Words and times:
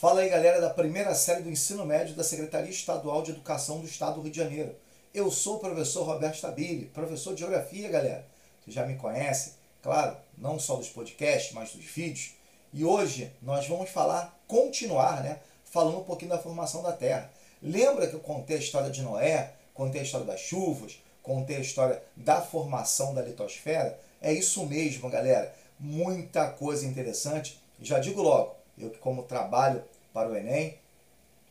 Fala 0.00 0.22
aí, 0.22 0.30
galera, 0.30 0.62
da 0.62 0.70
primeira 0.70 1.14
série 1.14 1.42
do 1.42 1.50
ensino 1.50 1.84
médio 1.84 2.14
da 2.14 2.24
Secretaria 2.24 2.70
Estadual 2.70 3.22
de 3.22 3.32
Educação 3.32 3.80
do 3.80 3.86
Estado 3.86 4.14
do 4.14 4.22
Rio 4.22 4.30
de 4.30 4.38
Janeiro. 4.38 4.74
Eu 5.12 5.30
sou 5.30 5.56
o 5.56 5.58
professor 5.58 6.04
Roberto 6.04 6.36
Stabile, 6.36 6.86
professor 6.86 7.34
de 7.34 7.40
Geografia, 7.40 7.86
galera. 7.90 8.26
Você 8.64 8.70
já 8.70 8.86
me 8.86 8.96
conhece, 8.96 9.56
claro, 9.82 10.16
não 10.38 10.58
só 10.58 10.76
dos 10.76 10.88
podcasts, 10.88 11.52
mas 11.52 11.72
dos 11.72 11.84
vídeos. 11.84 12.32
E 12.72 12.82
hoje 12.82 13.30
nós 13.42 13.68
vamos 13.68 13.90
falar, 13.90 14.40
continuar, 14.48 15.22
né, 15.22 15.38
falando 15.66 15.98
um 15.98 16.04
pouquinho 16.04 16.30
da 16.30 16.38
formação 16.38 16.82
da 16.82 16.92
Terra. 16.92 17.30
Lembra 17.62 18.06
que 18.06 18.14
eu 18.14 18.20
contei 18.20 18.56
a 18.56 18.60
história 18.60 18.88
de 18.88 19.02
Noé, 19.02 19.52
contei 19.74 20.00
a 20.00 20.04
história 20.04 20.26
das 20.26 20.40
chuvas, 20.40 20.98
contei 21.22 21.56
a 21.56 21.60
história 21.60 22.02
da 22.16 22.40
formação 22.40 23.12
da 23.12 23.20
litosfera? 23.20 24.00
É 24.22 24.32
isso 24.32 24.64
mesmo, 24.64 25.10
galera. 25.10 25.54
Muita 25.78 26.48
coisa 26.48 26.86
interessante. 26.86 27.60
Já 27.82 27.98
digo 27.98 28.22
logo, 28.22 28.59
eu 28.84 28.90
como 29.00 29.22
trabalho 29.22 29.82
para 30.12 30.28
o 30.28 30.36
Enem, 30.36 30.78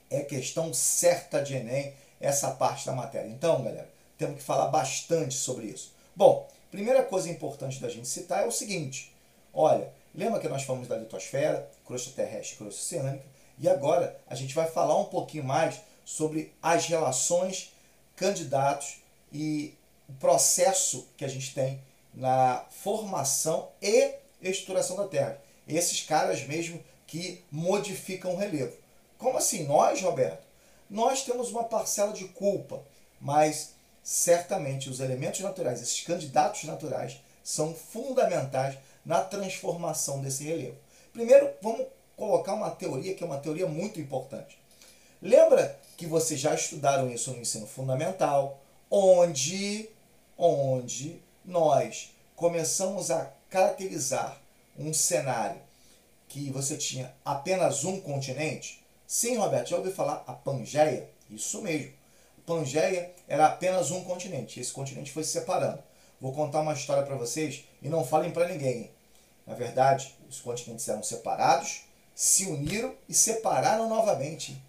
é 0.09 0.21
questão 0.21 0.73
certa 0.73 1.41
de 1.41 1.55
Enem 1.55 1.93
essa 2.19 2.51
parte 2.51 2.85
da 2.85 2.93
matéria. 2.93 3.29
Então, 3.29 3.63
galera, 3.63 3.89
temos 4.17 4.37
que 4.37 4.43
falar 4.43 4.67
bastante 4.67 5.35
sobre 5.35 5.67
isso. 5.67 5.93
Bom, 6.15 6.47
primeira 6.69 7.03
coisa 7.03 7.29
importante 7.29 7.79
da 7.79 7.89
gente 7.89 8.07
citar 8.07 8.43
é 8.43 8.47
o 8.47 8.51
seguinte: 8.51 9.13
olha, 9.53 9.91
lembra 10.13 10.39
que 10.39 10.49
nós 10.49 10.63
falamos 10.63 10.87
da 10.87 10.97
litosfera, 10.97 11.69
crosta 11.85 12.11
terrestre 12.11 12.55
e 12.55 12.57
crosta 12.57 12.81
oceânica, 12.81 13.25
e 13.57 13.69
agora 13.69 14.19
a 14.27 14.35
gente 14.35 14.53
vai 14.53 14.67
falar 14.67 14.97
um 14.97 15.05
pouquinho 15.05 15.43
mais 15.43 15.79
sobre 16.03 16.53
as 16.61 16.85
relações 16.87 17.73
candidatos 18.15 19.01
e 19.31 19.73
o 20.07 20.13
processo 20.13 21.07
que 21.15 21.23
a 21.23 21.27
gente 21.27 21.53
tem 21.53 21.81
na 22.13 22.65
formação 22.69 23.69
e 23.81 24.15
estruturação 24.41 24.97
da 24.97 25.07
Terra. 25.07 25.39
Esses 25.69 26.01
caras 26.01 26.45
mesmo 26.47 26.83
que 27.05 27.43
modificam 27.51 28.33
o 28.33 28.37
relevo. 28.37 28.75
Como 29.17 29.37
assim? 29.37 29.65
Nós, 29.65 30.01
Roberto? 30.01 30.43
Nós 30.89 31.23
temos 31.23 31.51
uma 31.51 31.63
parcela 31.63 32.11
de 32.11 32.25
culpa, 32.25 32.81
mas 33.21 33.73
certamente 34.03 34.89
os 34.89 34.99
elementos 34.99 35.39
naturais, 35.41 35.81
esses 35.81 36.01
candidatos 36.01 36.63
naturais, 36.63 37.19
são 37.43 37.75
fundamentais 37.75 38.77
na 39.05 39.21
transformação 39.21 40.21
desse 40.21 40.43
relevo. 40.43 40.77
Primeiro, 41.13 41.51
vamos 41.61 41.85
colocar 42.17 42.53
uma 42.53 42.71
teoria 42.71 43.13
que 43.13 43.23
é 43.23 43.27
uma 43.27 43.39
teoria 43.39 43.67
muito 43.67 43.99
importante. 43.99 44.57
Lembra 45.21 45.79
que 45.97 46.05
vocês 46.05 46.39
já 46.39 46.55
estudaram 46.55 47.11
isso 47.11 47.31
no 47.31 47.41
ensino 47.41 47.67
fundamental, 47.67 48.59
onde, 48.89 49.89
onde 50.37 51.21
nós 51.45 52.11
começamos 52.35 53.11
a 53.11 53.31
caracterizar 53.49 54.39
um 54.79 54.93
cenário 54.93 55.61
que 56.27 56.49
você 56.51 56.77
tinha 56.77 57.13
apenas 57.25 57.83
um 57.83 57.99
continente? 57.99 58.83
Sim, 59.05 59.37
Roberto, 59.37 59.69
já 59.69 59.77
ouviu 59.77 59.91
falar 59.91 60.23
a 60.25 60.33
Pangeia? 60.33 61.09
Isso 61.29 61.61
mesmo. 61.61 61.93
Pangeia 62.45 63.13
era 63.27 63.45
apenas 63.45 63.91
um 63.91 64.03
continente. 64.03 64.59
Esse 64.59 64.71
continente 64.71 65.11
foi 65.11 65.23
se 65.23 65.31
separando. 65.31 65.83
Vou 66.19 66.33
contar 66.33 66.61
uma 66.61 66.73
história 66.73 67.03
para 67.03 67.15
vocês 67.15 67.63
e 67.81 67.87
não 67.89 68.03
falem 68.03 68.31
para 68.31 68.47
ninguém. 68.47 68.89
Na 69.45 69.53
verdade, 69.53 70.15
os 70.27 70.39
continentes 70.39 70.87
eram 70.89 71.03
separados, 71.03 71.81
se 72.15 72.45
uniram 72.45 72.95
e 73.07 73.13
separaram 73.13 73.87
novamente. 73.87 74.61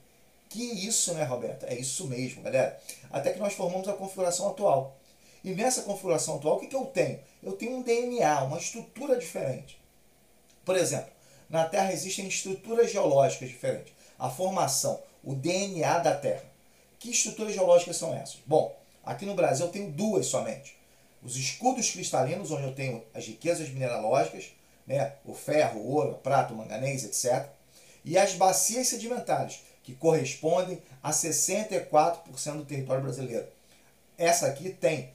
Que 0.49 0.63
isso, 0.63 1.15
né, 1.15 1.25
Roberto? 1.25 1.65
É 1.65 1.75
isso 1.75 2.07
mesmo, 2.07 2.43
galera. 2.43 2.79
Até 3.11 3.33
que 3.33 3.39
nós 3.39 3.55
formamos 3.55 3.89
a 3.89 3.95
configuração 3.95 4.49
atual. 4.49 4.97
E 5.43 5.55
nessa 5.55 5.83
configuração 5.83 6.37
atual, 6.37 6.57
o 6.57 6.61
que, 6.61 6.67
que 6.67 6.77
eu 6.77 6.85
tenho? 6.87 7.19
Eu 7.43 7.53
tenho 7.53 7.77
um 7.77 7.83
DNA, 7.83 8.45
uma 8.45 8.59
estrutura 8.59 9.17
diferente. 9.17 9.80
Por 10.65 10.77
exemplo, 10.77 11.11
na 11.49 11.65
Terra 11.65 11.93
existem 11.93 12.29
estruturas 12.29 12.93
geológicas 12.93 13.49
diferentes. 13.49 13.93
A 14.19 14.31
formação, 14.31 15.03
o 15.25 15.35
DNA 15.35 15.99
da 15.99 16.15
Terra. 16.15 16.45
Que 16.99 17.11
estruturas 17.11 17.55
geológicas 17.55 17.97
são 17.97 18.15
essas? 18.15 18.39
Bom, 18.47 18.77
aqui 19.05 19.27
no 19.27 19.35
Brasil 19.35 19.67
eu 19.67 19.73
tenho 19.73 19.91
duas 19.91 20.27
somente. 20.27 20.77
Os 21.23 21.37
escudos 21.37 21.91
cristalinos, 21.91 22.51
onde 22.51 22.65
eu 22.65 22.75
tenho 22.75 23.03
as 23.13 23.27
riquezas 23.27 23.69
mineralógicas, 23.69 24.53
né, 24.87 25.15
o 25.25 25.35
ferro, 25.35 25.81
o 25.81 25.95
ouro, 25.95 26.13
a 26.13 26.15
prata, 26.15 26.55
o 26.55 26.57
manganês, 26.57 27.05
etc. 27.05 27.49
E 28.05 28.17
as 28.17 28.35
bacias 28.35 28.89
sedimentares, 28.89 29.61
que 29.83 29.95
correspondem 29.95 30.81
a 31.03 31.11
64% 31.11 32.57
do 32.57 32.65
território 32.65 33.03
brasileiro. 33.03 33.47
Essa 34.17 34.47
aqui 34.47 34.71
tem 34.71 35.11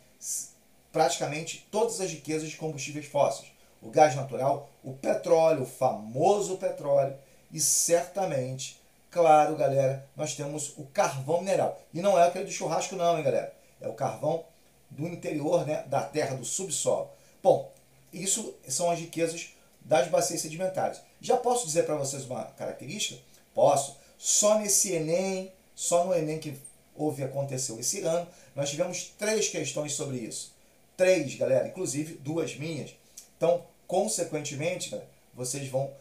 praticamente 0.91 1.67
todas 1.72 2.01
as 2.01 2.11
riquezas 2.11 2.50
de 2.50 2.57
combustíveis 2.57 3.05
fósseis 3.05 3.54
o 3.85 3.91
gás 3.91 4.16
natural, 4.16 4.68
o 4.84 4.94
petróleo, 4.94 5.62
o 5.62 5.68
famoso 5.68 6.57
petróleo 6.57 7.16
e 7.51 7.59
certamente, 7.59 8.81
claro, 9.12 9.56
galera, 9.56 10.06
nós 10.16 10.35
temos 10.35 10.73
o 10.75 10.85
carvão 10.85 11.40
mineral. 11.40 11.79
E 11.94 12.01
não 12.01 12.18
é 12.18 12.28
aquele 12.28 12.46
do 12.46 12.51
churrasco 12.51 12.96
não, 12.96 13.16
hein, 13.16 13.23
galera? 13.23 13.53
É 13.79 13.88
o 13.88 13.94
carvão 13.94 14.44
do 14.90 15.07
interior, 15.07 15.66
né, 15.68 15.84
da 15.88 16.01
terra, 16.01 16.35
do 16.35 16.44
subsolo. 16.44 17.09
Bom, 17.44 17.72
isso 18.12 18.56
são 18.68 18.90
as 18.90 19.00
riquezas 19.00 19.50
das 19.81 20.07
bacias 20.07 20.41
sedimentares. 20.41 21.00
Já 21.22 21.38
posso 21.38 21.67
dizer 21.67 21.85
para 21.85 21.96
vocês 21.96 22.25
uma 22.25 22.44
característica? 22.44 23.22
Posso. 23.53 23.97
Só 24.17 24.57
nesse 24.57 24.94
Enem, 24.94 25.52
só 25.75 26.06
no 26.06 26.13
Enem 26.13 26.40
que 26.40 26.59
houve 26.96 27.23
aconteceu 27.23 27.79
esse 27.79 28.02
ano, 28.02 28.28
nós 28.56 28.72
tivemos 28.72 29.13
três 29.17 29.47
questões 29.47 29.94
sobre 29.94 30.17
isso. 30.17 30.53
Três, 30.97 31.35
galera, 31.35 31.67
inclusive 31.67 32.16
duas 32.16 32.56
minhas. 32.56 32.96
Então, 33.38 33.63
Consequentemente, 33.88 35.00
vocês 35.34 35.68
vão 35.69 35.91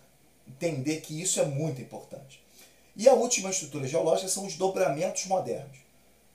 entender 0.47 1.01
que 1.01 1.21
isso 1.21 1.41
é 1.41 1.45
muito 1.45 1.81
importante. 1.81 2.43
E 2.97 3.09
a 3.09 3.15
última 3.15 3.51
estrutura 3.51 3.87
geológica 3.87 4.29
são 4.29 4.47
os 4.47 4.57
dobramentos 4.57 5.27
modernos. 5.27 5.79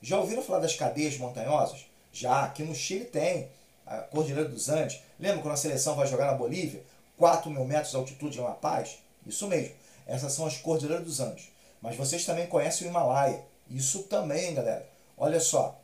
Já 0.01 0.17
ouviram 0.17 0.41
falar 0.41 0.59
das 0.59 0.75
cadeias 0.75 1.17
montanhosas? 1.17 1.85
Já, 2.11 2.43
aqui 2.43 2.63
no 2.63 2.75
Chile 2.75 3.05
tem, 3.05 3.49
a 3.85 3.97
Cordilheira 3.97 4.47
dos 4.47 4.69
Andes. 4.69 5.01
Lembra 5.19 5.41
quando 5.41 5.53
a 5.53 5.57
seleção 5.57 5.95
vai 5.95 6.07
jogar 6.07 6.27
na 6.27 6.33
Bolívia? 6.33 6.83
4 7.17 7.49
mil 7.49 7.65
metros 7.65 7.91
de 7.91 7.97
altitude 7.97 8.37
em 8.37 8.41
La 8.41 8.51
Paz? 8.51 8.99
Isso 9.25 9.47
mesmo, 9.47 9.73
essas 10.05 10.33
são 10.33 10.45
as 10.45 10.57
Cordilheiras 10.57 11.05
dos 11.05 11.19
Andes. 11.19 11.49
Mas 11.81 11.95
vocês 11.95 12.25
também 12.25 12.47
conhecem 12.47 12.87
o 12.87 12.89
Himalaia. 12.89 13.43
Isso 13.69 14.03
também, 14.03 14.53
galera. 14.53 14.87
Olha 15.17 15.39
só, 15.39 15.79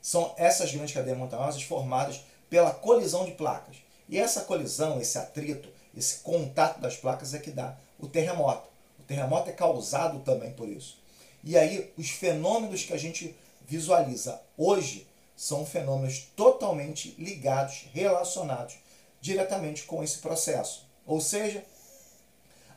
são 0.00 0.34
essas 0.36 0.72
grandes 0.72 0.94
cadeias 0.94 1.18
montanhosas 1.18 1.62
formadas 1.62 2.20
pela 2.48 2.70
colisão 2.70 3.24
de 3.24 3.32
placas. 3.32 3.76
E 4.08 4.18
essa 4.18 4.42
colisão, 4.42 5.00
esse 5.00 5.18
atrito, 5.18 5.68
esse 5.96 6.18
contato 6.18 6.80
das 6.80 6.96
placas 6.96 7.34
é 7.34 7.38
que 7.38 7.50
dá 7.50 7.76
o 7.98 8.06
terremoto. 8.06 8.68
O 9.00 9.02
terremoto 9.02 9.50
é 9.50 9.52
causado 9.52 10.20
também 10.20 10.52
por 10.52 10.68
isso. 10.68 10.98
E 11.42 11.56
aí, 11.56 11.92
os 11.96 12.10
fenômenos 12.10 12.84
que 12.84 12.92
a 12.92 12.98
gente 12.98 13.36
visualiza 13.66 14.40
hoje 14.56 15.06
são 15.36 15.66
fenômenos 15.66 16.28
totalmente 16.34 17.14
ligados, 17.18 17.86
relacionados 17.92 18.76
diretamente 19.20 19.84
com 19.84 20.02
esse 20.02 20.18
processo. 20.18 20.86
Ou 21.06 21.20
seja, 21.20 21.64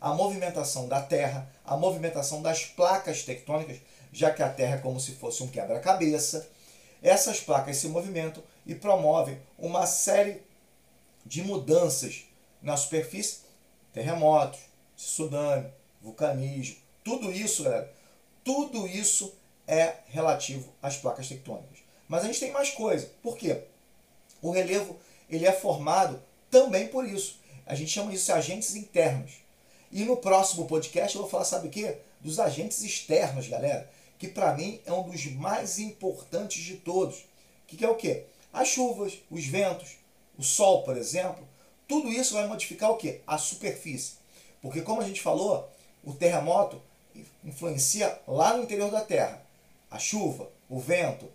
a 0.02 0.14
movimentação 0.14 0.88
da 0.88 1.02
Terra, 1.02 1.50
a 1.66 1.76
movimentação 1.78 2.42
das 2.42 2.66
placas 2.66 3.24
tectônicas, 3.24 3.78
já 4.12 4.32
que 4.32 4.42
a 4.42 4.50
Terra 4.50 4.76
é 4.76 4.80
como 4.80 5.00
se 5.00 5.14
fosse 5.14 5.44
um 5.44 5.48
quebra-cabeça. 5.48 6.48
Essas 7.02 7.40
placas 7.40 7.78
se 7.78 7.88
movimentam 7.88 8.44
e 8.66 8.76
promovem 8.76 9.40
uma 9.58 9.86
série 9.86 10.42
de 11.26 11.42
mudanças 11.42 12.26
na 12.62 12.76
superfície, 12.76 13.40
terremotos, 13.94 14.60
tsunami, 14.96 15.70
vulcanismo, 16.02 16.78
tudo 17.04 17.32
isso, 17.32 17.64
galera, 17.64 17.92
tudo 18.44 18.88
isso 18.88 19.34
é 19.68 19.98
relativo 20.08 20.74
às 20.82 20.98
placas 20.98 21.28
tectônicas. 21.28 21.80
Mas 22.08 22.24
a 22.24 22.28
gente 22.28 22.40
tem 22.40 22.52
mais 22.52 22.72
coisa. 22.72 23.12
Por 23.22 23.38
quê? 23.38 23.64
O 24.42 24.52
relevo 24.52 24.98
ele 25.30 25.46
é 25.46 25.52
formado 25.52 26.22
também 26.50 26.88
por 26.88 27.08
isso. 27.08 27.40
A 27.66 27.76
gente 27.76 27.92
chama 27.92 28.12
isso 28.12 28.26
de 28.26 28.32
agentes 28.32 28.76
internos. 28.76 29.34
E 29.92 30.04
no 30.04 30.18
próximo 30.18 30.66
podcast 30.66 31.16
eu 31.16 31.22
vou 31.22 31.30
falar, 31.30 31.46
sabe 31.46 31.68
o 31.68 31.72
quê? 31.72 31.98
Dos 32.20 32.40
agentes 32.40 32.82
externos, 32.82 33.48
galera. 33.48 33.90
Que 34.18 34.28
para 34.28 34.56
mim 34.56 34.82
é 34.86 34.92
um 34.92 35.04
dos 35.04 35.26
mais 35.28 35.78
importantes 35.78 36.64
de 36.64 36.78
todos. 36.78 37.26
Que, 37.68 37.78
que 37.78 37.86
é 37.86 37.90
o 37.90 37.96
quê? 37.96 38.26
As 38.52 38.68
chuvas, 38.68 39.20
os 39.30 39.46
ventos, 39.46 39.98
o 40.40 40.44
Sol, 40.44 40.84
por 40.84 40.96
exemplo, 40.96 41.46
tudo 41.86 42.08
isso 42.08 42.34
vai 42.34 42.48
modificar 42.48 42.90
o 42.90 42.96
que? 42.96 43.20
A 43.28 43.38
superfície. 43.38 44.14
Porque, 44.62 44.82
como 44.82 45.02
a 45.02 45.04
gente 45.04 45.22
falou, 45.22 45.70
o 46.02 46.14
terremoto 46.14 46.82
influencia 47.44 48.18
lá 48.26 48.56
no 48.56 48.64
interior 48.64 48.90
da 48.90 49.02
Terra. 49.02 49.42
A 49.92 50.00
chuva, 50.00 50.50
o 50.70 50.80
vento, 50.80 51.30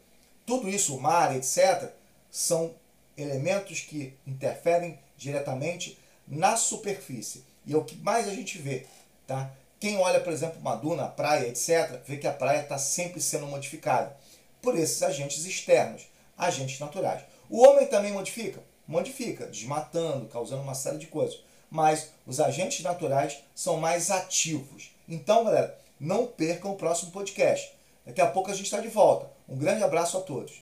tudo 0.46 0.70
isso, 0.70 0.96
o 0.96 1.00
mar, 1.00 1.36
etc., 1.36 1.92
são 2.30 2.74
elementos 3.14 3.80
que 3.80 4.16
interferem 4.26 4.98
diretamente 5.18 5.98
na 6.26 6.56
superfície. 6.56 7.44
E 7.66 7.74
é 7.74 7.76
o 7.76 7.84
que 7.84 7.96
mais 7.96 8.26
a 8.26 8.34
gente 8.34 8.56
vê. 8.56 8.86
Tá? 9.26 9.50
Quem 9.78 9.98
olha, 9.98 10.20
por 10.20 10.32
exemplo, 10.32 10.58
uma 10.60 10.76
duna, 10.76 11.08
praia, 11.08 11.46
etc., 11.48 12.00
vê 12.06 12.16
que 12.16 12.26
a 12.26 12.32
praia 12.32 12.62
está 12.62 12.78
sempre 12.78 13.20
sendo 13.20 13.46
modificada 13.46 14.16
por 14.62 14.78
esses 14.78 15.02
agentes 15.02 15.44
externos, 15.44 16.06
agentes 16.38 16.80
naturais. 16.80 17.22
O 17.50 17.62
homem 17.62 17.86
também 17.86 18.10
modifica? 18.10 18.62
Modifica, 18.86 19.46
desmatando, 19.46 20.26
causando 20.26 20.62
uma 20.62 20.74
série 20.74 20.98
de 20.98 21.06
coisas. 21.06 21.40
Mas 21.70 22.10
os 22.26 22.40
agentes 22.40 22.82
naturais 22.82 23.38
são 23.54 23.78
mais 23.78 24.10
ativos. 24.10 24.94
Então, 25.08 25.44
galera, 25.44 25.78
não 25.98 26.26
percam 26.26 26.72
o 26.72 26.76
próximo 26.76 27.10
podcast. 27.10 27.72
Daqui 28.06 28.20
a 28.20 28.26
pouco 28.30 28.50
a 28.50 28.54
gente 28.54 28.66
está 28.66 28.80
de 28.80 28.88
volta. 28.88 29.30
Um 29.48 29.56
grande 29.56 29.82
abraço 29.82 30.18
a 30.18 30.20
todos. 30.20 30.52